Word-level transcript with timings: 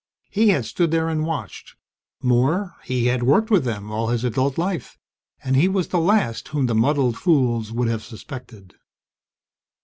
He 0.31 0.49
had 0.49 0.65
stood 0.65 0.89
there 0.89 1.07
and 1.09 1.27
watched 1.27 1.75
more, 2.23 2.73
he 2.83 3.05
had 3.05 3.21
worked 3.21 3.51
with 3.51 3.65
them 3.65 3.91
all 3.91 4.07
his 4.07 4.23
adult 4.23 4.57
life 4.57 4.97
and 5.43 5.55
he 5.55 5.67
was 5.67 5.89
the 5.89 5.99
last 6.01 6.47
whom 6.47 6.65
the 6.65 6.73
muddled 6.73 7.19
fools 7.19 7.71
would 7.71 7.87
have 7.87 8.01
suspected. 8.03 8.73